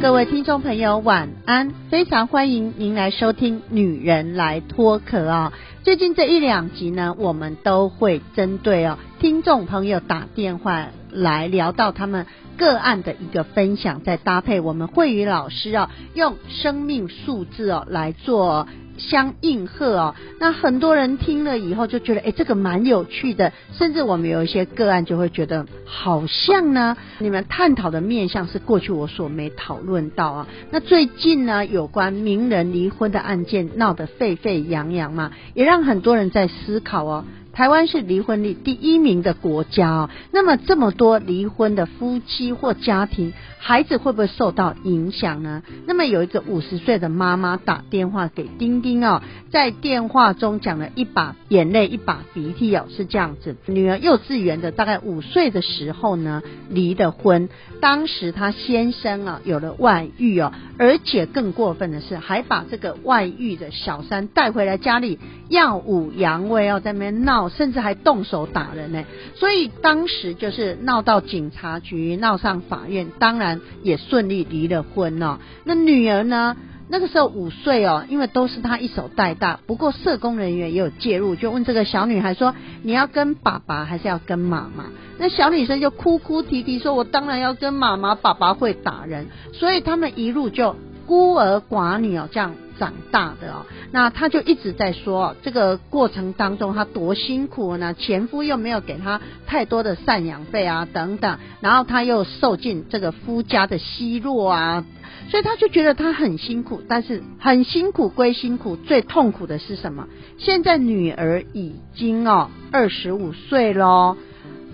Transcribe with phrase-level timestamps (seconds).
[0.00, 1.74] 各位听众朋友，晚安！
[1.90, 5.52] 非常欢迎您来收听《女人来脱壳》啊。
[5.82, 12.24] 最近这一两集呢，我们都会针对哦听众朋友打电话来聊到他们
[12.60, 18.68] 个案的一个分享，再搭配我们慧宇老师啊用生命数字哦来做。
[18.98, 30.46] 相应和哦，那很多人听了以后就觉得，哎，这个蛮有趣的，甚至我们有一些个案就会觉得，好像呢，你们探讨的面向是过去我所没讨论到啊。
[30.70, 37.24] 那最近呢，有关名人离婚的案件闹得沸沸扬扬嘛，也让很多人在思考哦。
[37.52, 45.62] 台湾是离婚率第一名的国家哦，那么这么多离婚的夫妻或家庭，孩子会不会受到影响呢？
[45.86, 49.20] 那么有一个五十岁的妈妈打电话给丁丁哦，
[49.50, 53.56] 在电话中讲了一把眼泪一把鼻涕哦，是这样子。
[53.66, 57.48] 女儿幼稚园的大概五岁的时候呢，离的婚，
[57.80, 67.39] 当时她先生啊有了外遇哦，而且更过分的是，还把这个外遇的小三带回来家里耀武扬威哦，在那边闹。
[67.48, 69.04] 甚至还动手打人呢，
[69.36, 75.38] 所以当时就是闹到警察局，闹上法院，当然也顺利离了婚哦。
[75.64, 76.56] 那女儿呢，
[76.88, 84.86] 那个时候五岁哦，因为都是她一手带大，不过社工人员也有介入，就问这个小女孩说：“你要跟爸爸还是要跟妈妈？”
[85.18, 90.74] 那小女生就哭哭啼啼说：“我当然要跟妈妈，爸爸会打人。”所以他们一路就
[91.06, 92.54] 孤儿寡女哦，这样。
[92.80, 104.86] 长大的哦，那他就一直在说这个过程当中他多辛苦呢，前夫又没有给他太多的赡养费啊等等，然后他又受尽这个夫家的奚落啊，
[105.28, 110.08] 所以他就觉得他很辛苦，但是很辛苦归辛苦，最痛苦的是什么？
[110.38, 114.16] 现在女儿已经哦二十五岁喽，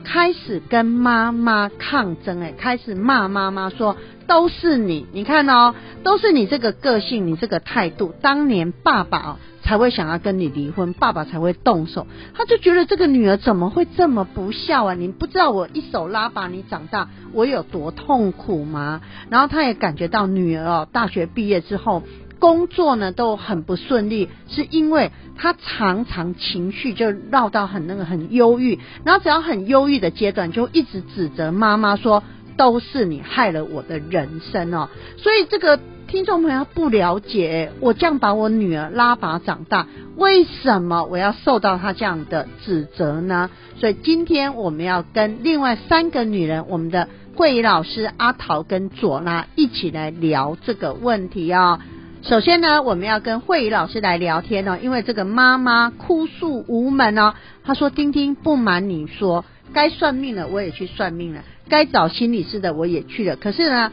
[0.05, 3.97] 开始跟妈妈抗争，哎，开始骂妈妈说。
[4.27, 14.95] 都是你，你看哦，都是你这个个性，你这个态度，当年爸爸哦才会想要跟你离婚，爸爸才会动手，他就觉得这个女儿怎么会这么不孝啊？
[14.95, 19.01] 你不知道我一手拉把你长大，我有多痛苦吗？
[19.31, 22.03] 然后他也感觉到女儿哦，大学毕业之后
[22.39, 32.23] 工作呢都很不顺利，是因为他常常情绪就绕到很那个很忧郁，然后只要很忧郁的阶段，就一直指责妈妈说。
[32.56, 39.87] 都是你害了我的人生哦，所以这个听众朋友不了解，我这样把我女儿拉拔长大，
[40.17, 43.50] 为什么我要受到她这样的指责呢？
[43.78, 51.81] 所以今天我们要跟另外三个女人，我们的慧仪老师阿桃跟左拉一起来聊这个问题啊。
[52.22, 57.34] 首先呢，我们要跟慧仪老师来聊天哦，因为这个妈妈哭诉无门哦，
[57.65, 63.93] 她说：“丁丁不瞒你说，该算命了，我也去算命了。”该找心理师的我也去了，可是呢，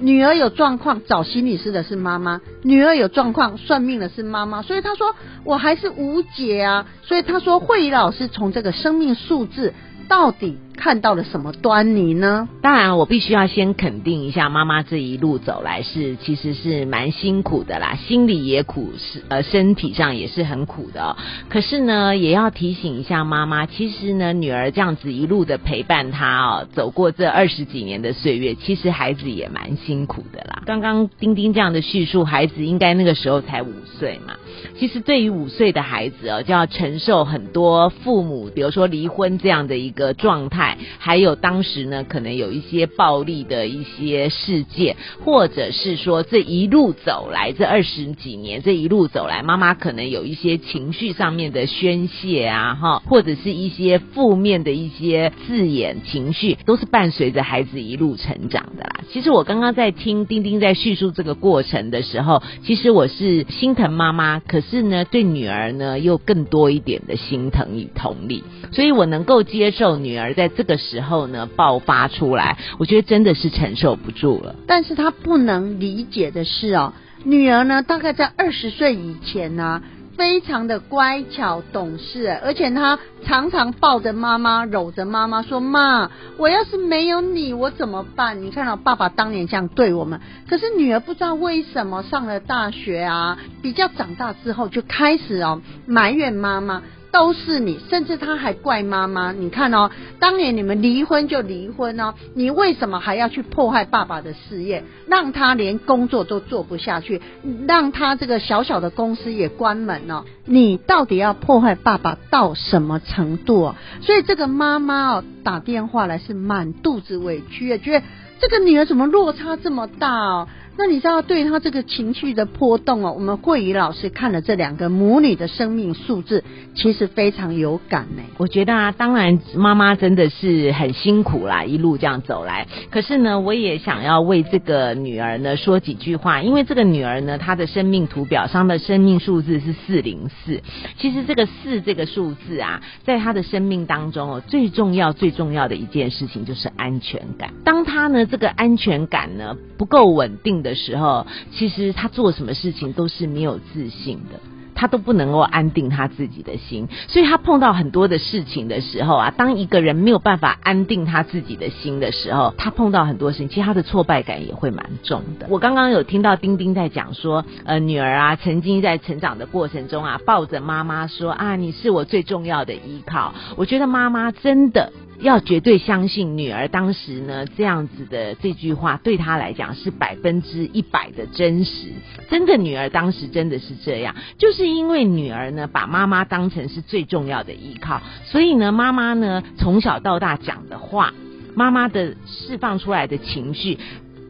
[0.00, 5.14] 女儿有状况找心理师的是妈妈，女儿有状况算命的是妈妈，所以他说
[5.44, 9.74] 我还是无解啊，所以他说慧仪老师从这个生命数字
[10.08, 10.58] 到底。
[10.80, 12.48] 看到了什么端倪呢？
[12.62, 21.18] 当然，我必须要先肯定一下，妈妈这一路走来是其实是蛮辛苦的啦，心里也苦，是呃身体上也是很苦的。
[21.50, 30.62] 可是呢，也要提醒一下妈妈，其实呢，女儿这样子一路的陪伴她哦，走过这二十几年的岁月，其实孩子也蛮辛苦的啦。
[30.64, 34.32] 刚刚丁丁这样的叙述，孩子应该那个时候才五岁嘛。
[34.78, 40.69] 其实对于五岁的孩子哦，就要承受很多父母，比如说离婚这样的一个状态。
[40.98, 59.00] 还有当时呢，可能有一些暴力的一些事件，或者是说这一路走来这二十几年，这一路走来，妈妈可能有一些情绪上面的宣泄啊，哈，或者是一些负面的一些字眼情绪，都是伴随着孩子一路成长的啦。
[59.10, 70.48] 其实我刚刚在听丁丁在叙述这个过程的时候，其实我是心疼妈妈，可是呢，对女儿呢又更多一点的心疼与同理，所以我能够接受女儿在。
[70.60, 74.54] 这个时候呢，爆发出来，我觉得真的是承受不住了。
[74.66, 76.92] 但是他不能理解的是哦，
[77.24, 79.80] 女儿呢，大概在二十岁以前呢，
[80.18, 96.82] 非常的乖巧懂事，而且她常常抱着妈妈，搂着妈妈说：“妈，我要是没有你，我怎么办？”你看到爸爸当年这样对我们，可是女儿不知道为什么上了大学啊，比较长大之后就开始哦埋怨妈妈。
[97.12, 99.32] 都是你，甚至他还怪妈妈。
[99.32, 107.20] 你看哦，当年你们离婚就离婚哦，你为什么还要去破坏爸爸的事业，让他连工作都做不下去，
[107.66, 110.24] 让他这个小小的公司也关门了？
[110.44, 113.76] 你到底要破坏爸爸到什么程度啊？
[114.00, 118.06] 所以这个妈妈哦打电话来是满肚子委屈啊，觉得
[118.40, 120.48] 这个女儿怎么落差这么大哦？
[120.82, 126.42] 那你知道对他这个情绪的波动哦，我们慧怡老师看了这两个母女的生命数字，
[126.74, 128.22] 其实非常有感呢。
[128.38, 132.66] 我觉得啊，当然妈妈真的是很辛苦啦，一路这样走来。
[132.90, 140.62] 可是呢，我也想要为这个女儿呢说几句话，因为这个女儿呢，她的生命图表上的生命数字是四零四。
[140.96, 147.52] 其实这个四这个数字啊，在她的生命当中哦，最重要最重要的一件事情就是安全感。
[147.66, 150.69] 当她呢这个安全感呢不够稳定的。
[150.70, 154.38] 的时候，其实他做什么事情都是没有自信的，
[154.74, 165.46] 他都不能够安定他自己的心，所以他碰到很多的事情的时候啊，当一个人没有办法安定他自己的心的时候，他碰到很多事情，其实他的挫败感也会蛮重的。
[165.50, 173.34] 我刚刚有听到丁丁在讲说，呃，女儿啊，曾经在成长的过程中啊，抱着妈妈说啊，你是我最重要的依靠。
[173.56, 174.92] 我觉得妈妈真的。
[175.20, 181.88] 要绝对相信女儿当时呢这样子的这句话，对她来讲是百分之一百的真实。
[182.30, 191.12] 真的，女儿当时真的是这样，就是因为女儿呢把妈妈当成是最重要的依靠，所以呢妈妈呢从小到大讲的话，
[191.54, 193.78] 妈妈的释放出来的情绪。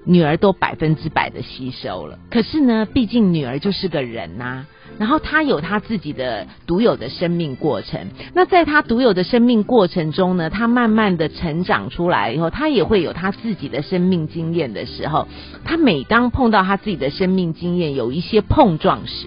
[0.05, 4.65] 女儿都百分之百的吸收了，可是呢，毕竟女儿就是个人呐，
[4.99, 8.09] 然后她有她自己的独有的生命过程。
[8.35, 15.29] 那在她独有的生命过程中呢，她慢慢的成长出来以后，她也会有她自己的生命经验的时候，
[15.65, 19.27] 她每当碰到她自己的生命经验有一些碰撞时。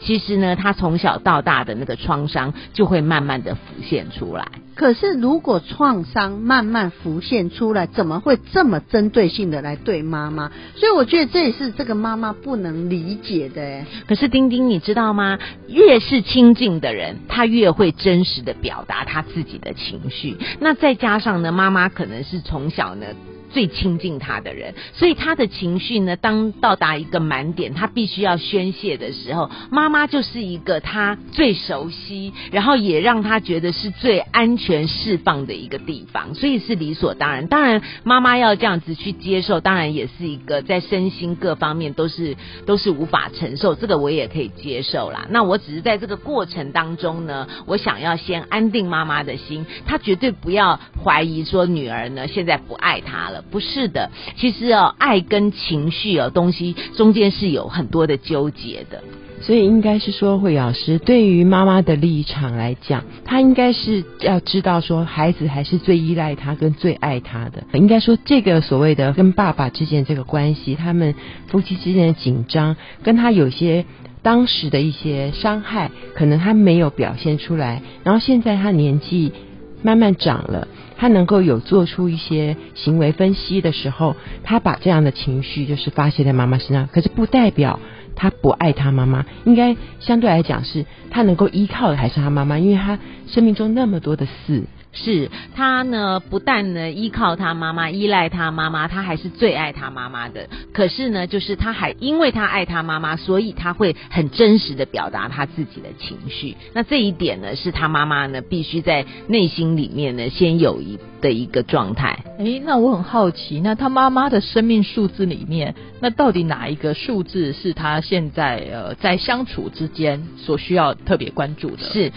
[0.00, 4.46] 其实呢，他从小到大的那个创伤就会慢慢的浮现出来。
[4.74, 10.52] 可是，如果创伤慢慢浮现出来，怎么会这么针对性的来对妈妈？
[10.74, 13.86] 所以，我觉得这也是这个妈妈不能理解的。
[14.06, 15.38] 可是，丁丁，你知道吗？
[15.66, 20.36] 越是亲近的人，他越会真实的表达他自己的情绪。
[20.60, 23.06] 那再加上呢，妈妈可能是从小呢。
[23.56, 37.46] 最亲近他的人，所以他的情绪呢，当到达一个满点，他必须要宣泄的时候，妈妈就是一个他最熟悉，然后也让他觉得是最安全释放的一个地方，所以是理所当然。
[37.46, 42.36] 当然，妈妈要这样子去接受，当然也是一个在身心各方面都是
[42.66, 45.26] 都是无法承受，这个我也可以接受啦。
[45.30, 53.44] 那我只是在这个过程当中呢，我想要先安定妈妈的心，她绝对不要怀疑说女儿呢现在不爱她了。
[53.50, 59.02] 不是的，其实哦，爱跟情绪哦东西中间是有很多的纠结的，
[59.40, 67.64] 所以应该是说，慧老师对于妈妈的立场来讲，她应该是要知道说，孩子还是最依赖他跟最爱他的。
[67.74, 71.14] 应该说，这个所谓的跟爸爸之间这个关系，他们
[71.48, 73.84] 夫妻之间的紧张，跟他有些
[74.22, 79.32] 当时的一些伤害，可能他没有表现出来，然后现在他年纪
[79.82, 80.68] 慢慢长了。
[80.98, 87.78] 他能够有做出一些行为分析的时候，他把这样的情绪就是发泄在妈妈身上，可是不代表
[88.14, 94.64] 他不爱他妈妈，应该相对来讲是他能够依靠的还是他妈妈，因为他生命中那么多的事。
[94.96, 100.48] 是他呢，不但呢依靠他妈妈，依赖他妈妈，他还是最爱他妈妈的。
[100.72, 106.56] 可是呢，就是他还因为他爱他妈妈，所以他会很真实的表达他自己的情绪。
[106.72, 112.18] 那这一点呢，是他妈妈呢必须在内心里面呢先有一的一个状态。
[112.38, 121.78] 哎，那我很好奇，那他妈妈的生命数字里面，那到底哪一个数字是他现在呃在相处之间所需要特别关注的？
[121.78, 122.12] 是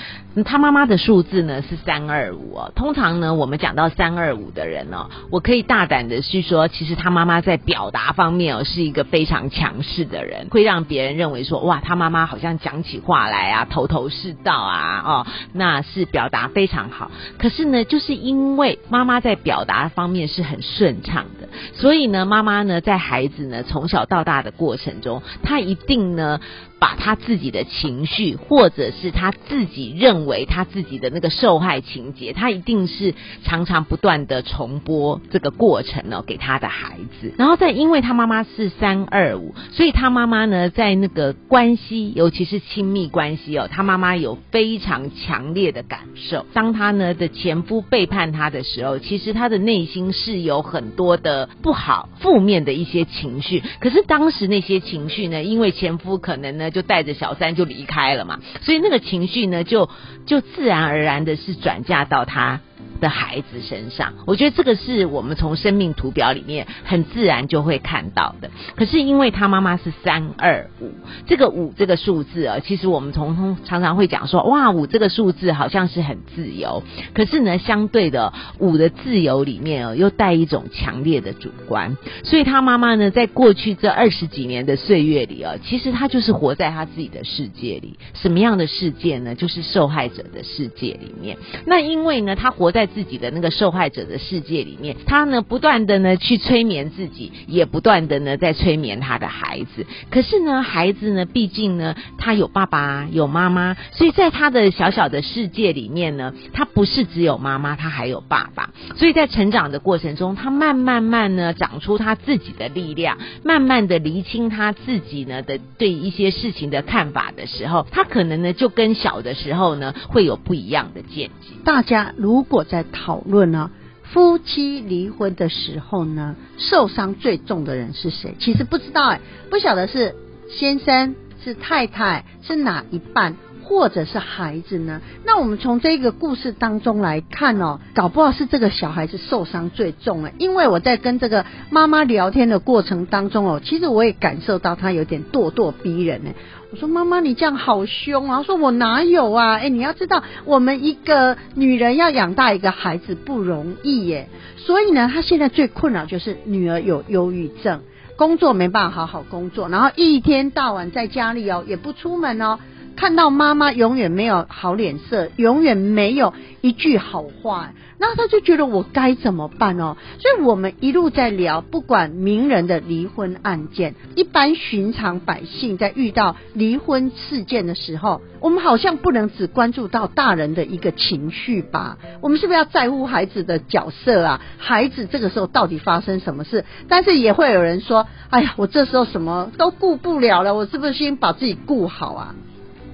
[0.46, 2.72] 他妈妈的数字呢是三二五哦。
[2.76, 17.12] 通常呢，我们讲到三二五的人哦，我可以大胆的去说，其实他妈妈在表达方面哦，是一个非常强势的人，会让别人认为说，哇，他妈妈好像讲起话来啊，头头是道啊，哦，那是表达非常好。
[17.38, 26.40] 可是呢，就是因为妈妈在表达方面是很顺畅的，所以呢，妈妈呢，在孩子呢从小到大的过程中，她一定呢。
[26.80, 37.34] 把他自己的情绪，或者是他自己认为他自己的那个受害情节，他一定是常常不断的重播这个过程哦，给他的孩子。
[37.38, 46.46] 然后再因为他妈妈是三二五，所以他妈妈呢，在那个关系，尤其是亲密关系哦，他妈妈有非常强烈的感受。
[46.54, 53.62] 当他呢的前夫背叛他的时候，其实他的内心是有很多的不好、负面的一些情绪。
[53.82, 56.69] 可是当时那些情绪呢，因为前夫可能呢。
[56.70, 59.90] 就带着小三就离开了嘛，所以那个情绪呢，就
[60.26, 62.62] 就自然而然的是转嫁到他。
[63.00, 68.50] 的孩子身上，我觉得这个是我们从生命图表里面很自然就会看到的。
[68.76, 70.92] 可是因为他妈妈是三二五，
[71.26, 76.84] 这个五这个数字啊，其实我们从常常会讲说，哇，五这个数字好像是很自由。
[77.14, 81.98] 可是呢，相对的五的自由里面哦，又带一种强烈的主观。
[82.24, 87.98] 所以他妈妈呢，在过去这二十几年的岁月里啊，其实他就是活在他自己的世界里。
[88.14, 89.36] 什么样的世界呢？
[89.36, 91.38] 就是受害者的世界里面。
[91.66, 99.86] 那因为呢，他活在自己的那个受害者的世界里面，他呢不断的呢去催眠自己，也不断的呢在催眠他的孩子。
[100.10, 108.72] 可是呢，孩子呢，毕竟呢，他有爸爸有妈妈，所以在他的小小的世界里面呢，他不是只有妈妈，他还有爸爸。
[108.96, 121.56] 所以在成长的过程中，他慢慢慢呢长出他自己的力量，慢慢的厘清他自己呢的对一些事情的看法的时候，他可能呢就跟小的时候呢会有不一样的见解。
[121.64, 123.72] 大家如果在在讨论呢，
[124.04, 128.36] 夫妻离婚的时候呢，受伤最重的人是谁？
[128.40, 129.20] 其实不知道哎，
[129.50, 130.16] 不晓得是
[130.50, 133.36] 先生、是太太、是哪一半，
[133.70, 135.00] 或者是孩子呢？
[135.24, 146.32] 那我们从这个故事当中来看哦，搞不好是这个小孩子受伤最重哎，因为我在跟这个妈妈聊天的过程当中哦，其实我也感受到他有点咄咄逼人呢。
[146.72, 148.42] 我说妈妈，你这样好凶啊！
[148.42, 149.58] 说我哪有啊？
[149.58, 154.30] 哎，你要知道，我们一个女人要养大一个孩子不容易耶。
[154.58, 157.82] 所以呢，她现在最困扰就是女儿有忧郁症，
[158.16, 162.58] 工作没办法好好工作，然后一天到晚在家里哦，也不出门哦。
[163.00, 169.96] 看到妈妈永远没有好脸色，永远没有一句好话，那他就觉得我该怎么办哦？
[170.20, 181.98] 所以我们一路在聊，不管名人的离婚案件，一般寻常百姓在遇到离婚事件的时候，我们好像不能只关注到大人的一个情绪吧？
[182.20, 184.42] 我们是不是要在乎孩子的角色啊？
[184.58, 186.66] 孩子这个时候到底发生什么事？
[186.90, 192.36] 但是也会有人说：“哎呀，我这时候什么都顾不了了，我是不是先把自己顾好啊？”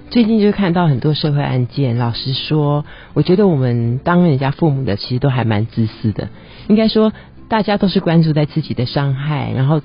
[0.09, 6.29] 最近就看到很多社会案件，老实说，我觉得我们当人家父母的其实都还蛮自私的。
[6.67, 7.12] 应该说，
[7.50, 9.81] 大家都是关注在自己的伤害，然后。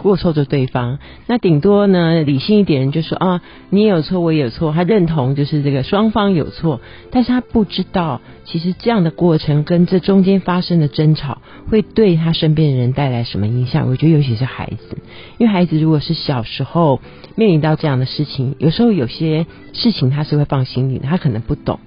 [0.00, 6.80] 过错的对方，那顶多呢，理性一点人就说啊，你也有错，我也有错，他认同就是这个双方有错，
[7.10, 13.88] 但是他不知道，其实这样的过程跟这中间发生的争吵，会对他身边的人带来什么影响？
[13.88, 14.98] 我觉得尤其是孩子，
[15.38, 17.00] 因为孩子如果是小时候
[17.34, 21.80] 面临到这样的事情，有时候有些事情他是会放心里的，他可能不懂，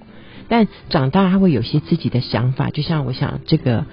[0.48, 3.86] 但长大他会有些自己的想法，就像我想这个。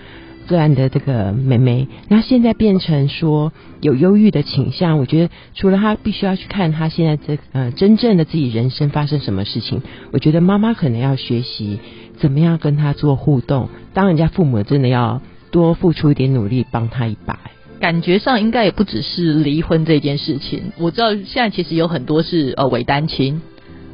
[0.51, 4.99] 个案的这个妹妹，那现在变成说有忧郁的倾向。
[4.99, 9.81] 我觉得除了她必须要去看她现在这呃真正的自己人生发生什么事情，
[10.11, 11.79] 我觉得妈妈可能要学习
[12.17, 13.69] 怎么样跟她做互动。
[13.93, 17.39] 当人家父母真的要多付出一点努力，帮她一把。
[17.79, 20.73] 感觉上应该也不只是离婚这件事情。
[20.77, 23.41] 我知道现在其实有很多是呃伪单亲。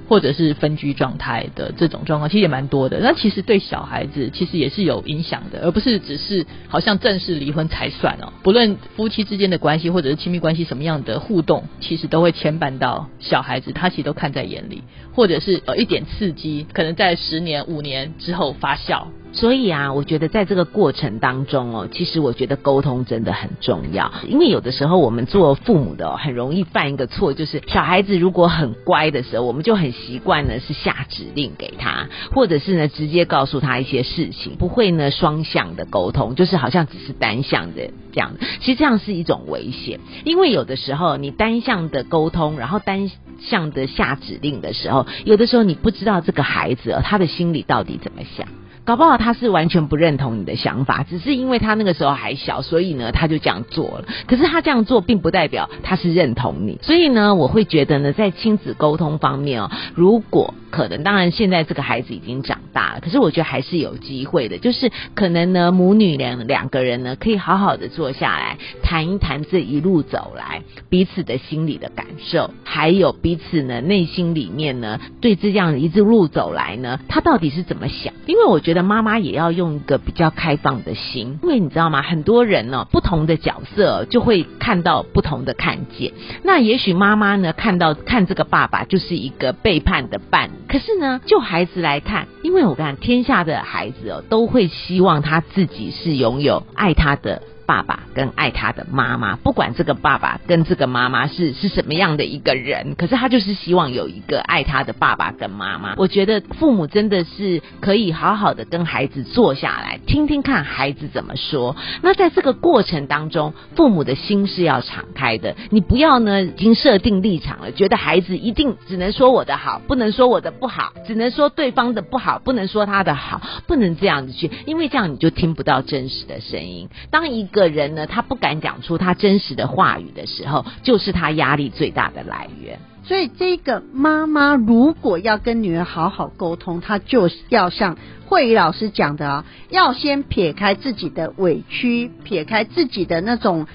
[0.07, 2.99] 或者是分居状态的这种状况，其实也蛮多的。
[2.99, 8.31] 那其实对小孩子其实也是有影响的，而不是只是好像正式离婚才算哦。
[8.43, 14.83] 不论夫妻之间的关系或者是亲密关系什么样的互动，其实都会牵绊到小孩子，他其实都看在眼里，
[15.13, 19.07] 或者是呃一点刺激，可能在十年、五年之后发酵。
[19.33, 24.11] 所以啊，我觉得在这个过程当中哦，其实我觉得沟通真的很重要。
[24.27, 38.31] 因为有的时候我们做父母的很容易犯一个错，就是小孩子如果很乖的时候，我们就很习惯呢是下指令给他，或者是呢直接告诉他一些事情，不会呢双向的沟通，就是好像只是单向的这样。
[38.61, 48.47] 其实这样是一种危险，因为有的时候你单向的沟通，然后单向的下指令的时候，有的时候你不知道这个孩子他的心里到底怎么想。
[48.87, 54.05] 搞不好他是完全不认同你的想法，只是因为他那个时候还小，所以呢他就这样做了。
[54.27, 78.13] 可是他这样做并不代表他是认同你，所以呢我会觉得呢，在亲子沟通方面哦，如果可能，当然现在这个孩子已经长大了，可是我觉得还是有机会的，就是可能呢，母女两两个人呢，可以好好的坐下来谈一谈这一路走来彼此的心理的感受，还有彼此呢内心里面呢对这样一路走来呢，他到底是怎么想？
[78.25, 82.01] 因为我觉得妈妈也要用一个比较开放的心，因为你知道吗？
[82.01, 86.11] 很多人呢，不同的角色就会看到不同的看见。
[86.43, 90.53] 那也许妈妈呢看到看这个爸爸就是一个背叛的伴侣。
[90.67, 97.41] 可是呢，就孩子来看，因为我看天下的孩子哦，都会希望他自己是拥有爱他的。
[97.67, 105.93] 爸爸跟爱他的妈妈，不管这个爸爸跟这个妈妈是是什么样的一个人，可是他就是希望有一个爱他的爸爸跟妈妈。
[105.97, 111.75] 我觉得父母真的是可以好好的跟孩子坐下来，听听看孩子怎么说。
[112.01, 115.53] 那在这个过程当中，父母的心是要敞开的。
[115.69, 126.87] 你不要呢，已经设定立场了，觉得孩子一定只能说我的好，不能说我的不好，只能说对方的不好，不能说他的好，不能这样子去，因为这样你就听不到真实的声音。
[127.11, 132.77] 当一个个人呢，他不敢讲出他真实的话语的时候，就是他压力最大的来源。
[133.03, 143.65] 所以，这个妈妈如果要跟女儿好好沟通，她就要像慧宇老师讲的啊，要先撇开自己的委屈，撇开自己的那种。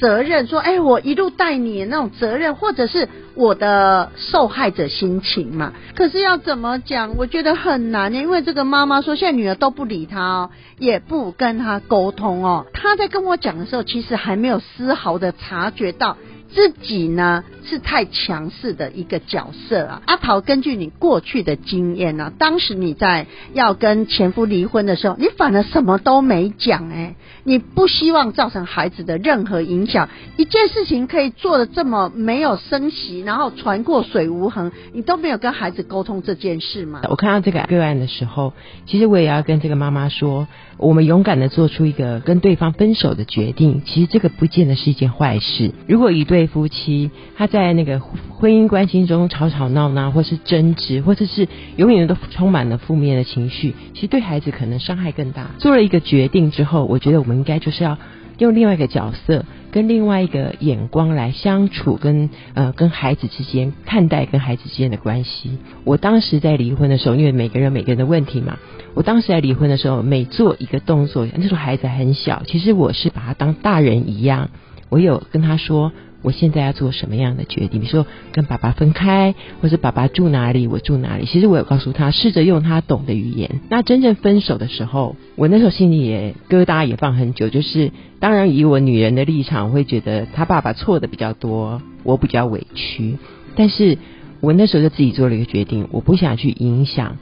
[0.00, 5.72] 责任说，哎，我一路带你那种责任，或者是我的受害者心情嘛。
[5.94, 7.16] 可是要怎么讲？
[7.16, 12.66] 我觉得很难呢，因为这个妈妈说，现在女儿都不理她哦，也不跟她沟通哦。
[12.72, 16.16] 她在跟我讲的时候，其实还没有丝毫的察觉到。
[16.52, 37.02] 自己呢是太强势的一个角色啊，阿桃，根据你过去的经验呢，当时你在要跟前夫离婚的时候，你反而什么都没讲哎，你不希望造成孩子的任何影响，一件事情可以做的这么没有声息，然后船过水无痕，你都没有跟孩子沟通这件事吗？
[37.10, 38.54] 我看到这个个案的时候，
[38.86, 40.46] 其实我也要跟这个妈妈说。
[40.78, 45.72] 我们勇敢的做出一个跟对方分手的决定，其实这个不见得是一件坏事。
[45.86, 55.50] 如果一对夫妻他在那个婚姻关系中吵吵闹闹，或是争执，或者是永远都充满了负面的情绪，其实对孩子可能伤害更大。
[55.58, 57.98] 做了一个决定之后，我觉得我们应该就是要
[58.38, 59.44] 用另外一个角色。
[59.70, 65.58] 跟另外一个眼光来相处，跟呃跟孩子之间看待跟孩子之间的关系。
[65.84, 68.56] 我当时在离婚的时候，因为每个人每个人的问题嘛，
[68.94, 74.48] 我当时在离婚的时候，每做一个动作，那时候孩子很小，其实我是把他当大人一样，
[74.88, 75.92] 我有跟他说。
[76.20, 77.80] 我现在要做什么样的决定？
[77.80, 81.26] 比如说跟爸爸分开，或是爸爸住哪里，我住哪里。
[81.26, 83.60] 其实我有告诉他，试着用他懂的语言。
[83.68, 87.48] 那真正分手的时候，我那时候心里也疙瘩也放很久。
[87.48, 93.16] 就是当然以我女人的立场，会觉得他爸爸错的比较多，我比较委屈。
[93.54, 93.96] 但是
[94.40, 97.16] 我那时候就自己做了一个决定，我不想去影响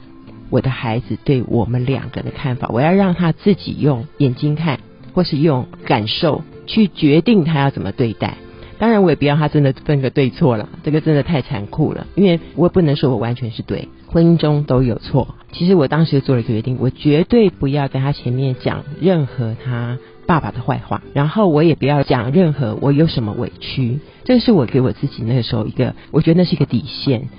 [0.49, 2.67] 我的孩子对我们两个的看法。
[2.73, 4.79] 我要让他自己用眼睛看，
[5.13, 8.37] 或是用感受去决定他要怎么对待。
[8.79, 12.05] 当然，我也不要他真的分个对错了，这个真的太残酷了。
[12.15, 15.35] 因为我也不能说我完全是对，婚姻中都有错。
[15.51, 23.99] 其实我当时做了一个决定，我绝对不要在他前面讲任何他爸爸的坏话，然后我也不要讲任何我有什么委屈。
[24.25, 27.29] 这是我给我自己那个时候一个，我觉得那是一个底线。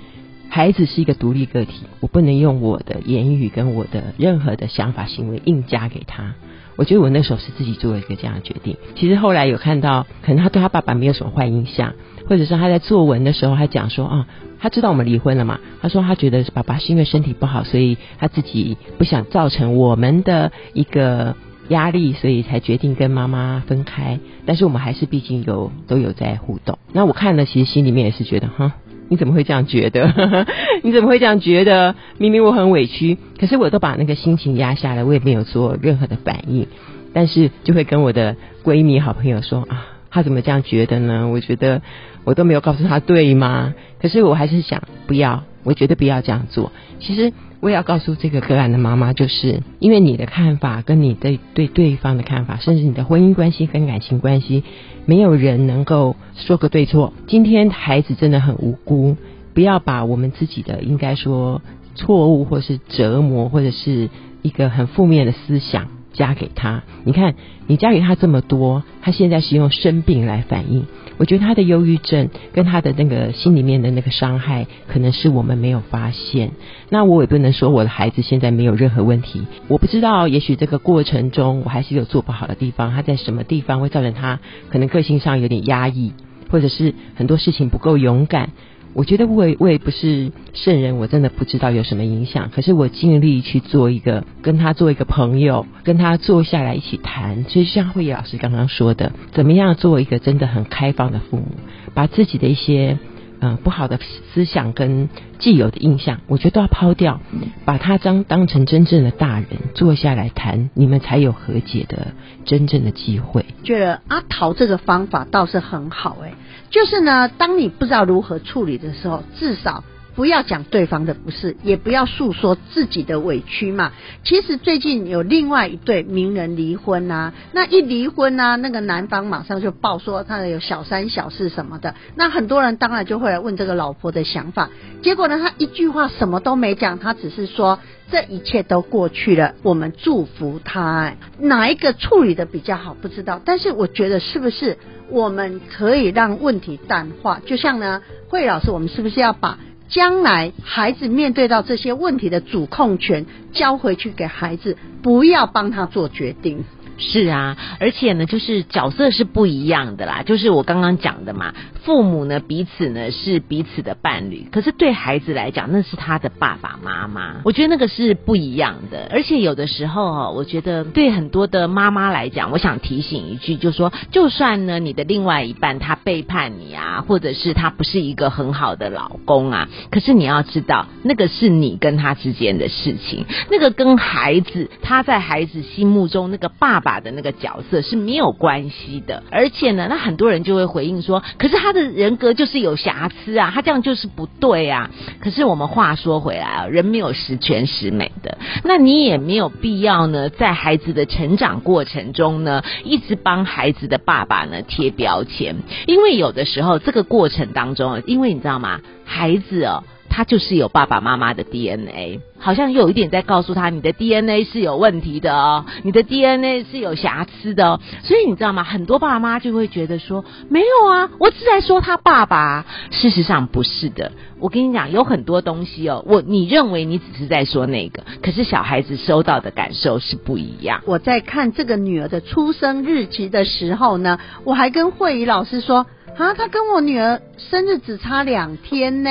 [0.51, 6.33] 孩子是一个独立个体，我不能用我的言语跟我的任何的想法行为硬加给他。
[6.79, 8.77] 我觉得我那时候是自己做了一个这样的决定。
[8.95, 11.93] 其实后来有看到，可能他对他爸爸没有什么坏印象，
[12.29, 14.27] 或者是他在作文的时候，他讲说啊，
[14.61, 15.59] 他知道我们离婚了嘛。
[15.81, 21.35] 他说他觉得爸爸是因为身体不好，所以他自己不想造成我们的一个
[21.67, 24.17] 压力，所以才决定跟妈妈分开。
[24.45, 26.79] 但是我们还是毕竟有都有在互动。
[26.93, 28.71] 那我看了，其实心里面也是觉得哈。
[29.09, 30.45] 你怎么会这样觉得？
[30.83, 31.95] 你怎么会这样觉得？
[32.17, 36.67] 明明我很委屈，可是我都把那个心情压下来，我也没有做任何的反应，
[37.13, 41.27] 但是就会跟我的闺蜜、好朋友说啊，她怎么这样觉得呢？
[41.27, 41.81] 我觉得
[42.23, 43.73] 我都没有告诉她对吗？
[44.01, 46.71] 可是我还是想不要，我觉得不要这样做。
[46.99, 47.33] 其实。
[47.61, 54.63] 我也要告诉这个个案的妈妈，就是因为你的看法跟你对对对方的看法，甚至你的婚姻关系跟感情关系，
[55.05, 57.11] 没有人能够说个对错。
[57.27, 59.17] 今天孩子真的很无辜，
[59.53, 61.61] 不要把我们自己的应该说
[61.95, 64.09] 错误，或是折磨，或者是
[64.41, 65.98] 一个很负面的思想。
[66.13, 67.35] 加给他，你看，
[67.67, 70.85] 你加给他这么多，他现在是用生病来反应。
[71.17, 76.51] 我觉得他的忧郁症跟他的那个心里面的那个伤害，可能是我们没有发现。
[76.89, 82.91] 那我也不能说我的孩子现在没有任何问题，我不知道，也许这个过程中我还是有做不好的地方。
[82.91, 86.13] 他在什么地方会造成他可能个性上有点压抑，
[86.49, 88.51] 或者是很多事情不够勇敢。
[88.93, 92.49] 我觉得我也我也不是圣人，我真的不知道有什么影响。
[92.53, 97.43] 可是我尽力去做一个跟他做一个朋友，跟他坐下来一起谈。
[97.45, 101.45] 所以像慧怡老师刚刚说的，怎么样做一个真的很开放的父母，
[101.93, 102.97] 把自己的一些、
[103.39, 103.99] 呃不好的
[104.33, 107.21] 思想跟既有的印象，我觉得都要抛掉，
[107.65, 112.13] 把他当当成真正的大人，坐下来谈，你们才有和解的
[112.45, 113.45] 真正的机会。
[113.63, 116.33] 觉得阿桃这个方法倒是很好哎、
[116.69, 119.83] 就是呢，当你不知道如何处理的时候，至少
[120.19, 123.93] 不要讲对方的不是，也不要诉说自己的委屈嘛。
[124.25, 134.69] 其实最近有另外一对名人离婚呐、那一离婚呐、那个男方马上就爆说他有小三小四什么的，那很多人当然就会来问这个老婆的想法。
[135.01, 137.79] 结果呢，他一句话什么都没讲，他只是说
[138.11, 141.13] 这一切都过去了，我们祝福他。
[141.39, 144.77] 哪一个处理的比较好不知道，但是我觉得是不是
[145.09, 147.39] 我们可以让问题淡化？
[147.45, 149.57] 就像呢，慧老师，我们是不是要把
[149.89, 156.63] 将来孩子面对到这些问题的主控权交回去给孩子，不要帮他做决定？
[156.99, 160.23] 是啊，而且呢，就是角色是不一样的啦。
[160.23, 167.41] 就是我刚刚讲的嘛，父母呢彼此呢是彼此的伴侣，可是对孩子来讲，那是他的爸爸妈妈。
[167.45, 169.07] 我觉得那个是不一样的。
[169.11, 189.21] 而且有的时候哦，我觉得对很多的妈妈来讲，我想提醒一句，就说，就算呢你的另外一半他背叛你啊，或者是他不是一个很好的老公啊，可是你要知道，那个是你跟他之间的事情，那个跟孩子他在孩子心目中那个爸爸的那个角色是没有关系的。
[189.29, 194.89] 而且呢，那很多人就会回应说，可是他的人格就是有瑕疵啊，他这样就是不对啊。
[195.19, 209.83] 可是我们话说回来啊，人没有十全十美的，那你也没有必要呢，在孩子的成长过程中呢，一直帮孩子的爸爸呢贴标签，因为有的时候这个过程当中，因为你知道吗，孩子哦。
[210.09, 217.79] 他就是有爸爸妈妈的 DNA，好像有一点在告诉他，你的 DNA 是有问题的哦，你的 DNA 是有瑕疵的哦。
[218.03, 218.63] 所以你知道吗？
[218.63, 222.65] 很多爸妈就会觉得说，没有啊，我只在说他爸爸。
[222.91, 230.81] 事实上不是的，我跟你讲，有很多东西哦，我你认为你只是在说那个，可是小孩子收到的感受是不一样。
[230.85, 235.85] 我在看这个女儿的出生日期的时候呢，我还跟慧仪老师说，
[236.19, 239.09] 啊，他跟我女儿生日只差两天呢。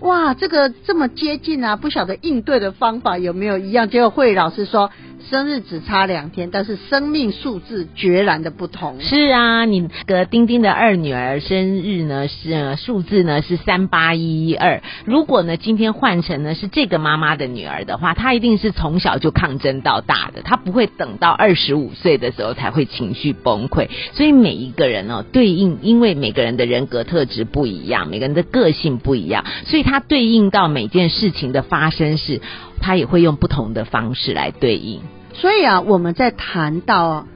[0.00, 3.88] 哇，这个这么接近啊，不晓得应对的方法有没有一样？
[3.88, 4.90] 结果慧老师说，
[5.30, 9.00] 生日只差两天，但是生命数字决然的不同。
[9.00, 14.82] 是啊，你个丁丁的二女儿生日呢是数字呢是三八一一二。
[15.04, 23.88] 如果呢今天换成呢是这个妈妈的女儿的话，她一定是从小就抗争到大的，她不会等到二十五岁的时候才会情绪崩溃。
[24.12, 32.40] 所以每一个人哦，对应因为每个人的人格特质不一样，每个人的个性不一样，所以他对应到每件事情的发生是，
[32.80, 35.00] 他也会用不同的方式来对应。
[35.38, 37.26] 所以啊，我们在谈到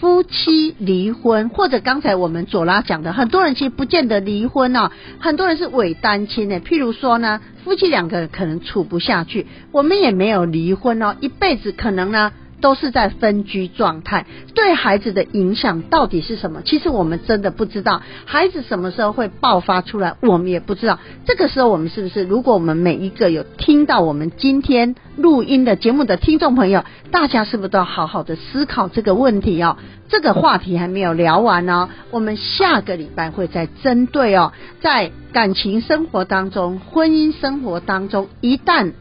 [0.00, 6.60] 夫妻离婚，或者刚才我们左拉讲的，很多人其实不见得离婚哦，很多人是伪单亲的。
[6.60, 12.32] 譬如说呢，夫妻两个可能处不下去，我们也没有离婚哦，一辈子可能呢。
[12.60, 16.62] 都是在分居状态，对孩子的影响到底是什么？
[16.64, 20.98] 其实我们真的不知道，孩子什么时候会爆发出来，我们也不知道。
[21.26, 29.76] 这个时候，我们是不是，如果我们每一个有听到我们今天录音的节目的听众朋友，大家是不是都要好好的思考这个问题哦？
[30.08, 38.92] 这个话题还没有聊完哦，我们下个礼拜会再针对哦，在感情生活当中、婚姻生活当中，一旦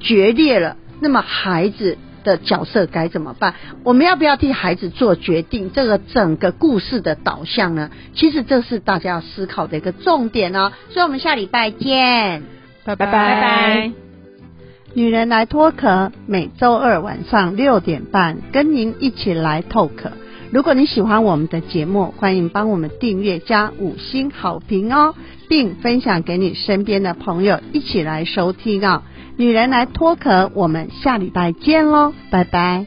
[0.00, 1.96] 决裂了，那么孩子。
[2.24, 3.54] 的角色该怎么办？
[3.84, 5.70] 我们要不要替孩子做决定？
[5.72, 7.90] 这个整个故事的导向呢？
[8.14, 10.72] 其实这是大家要思考的一个重点哦。
[10.90, 12.42] 所以我们下礼拜见，
[12.84, 13.92] 拜拜拜拜。
[14.94, 20.12] 女人来脱壳，每周二晚上六点半跟您一起来透壳。
[20.52, 25.16] 如果你喜欢我们的节目，欢迎帮我们订阅加五星好评哦，
[25.48, 29.02] 并分享给你身边的朋友一起来收听哦。
[29.36, 32.86] 女人来脱壳，我们下礼拜见喽，拜拜。